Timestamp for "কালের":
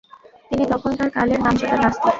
1.15-1.39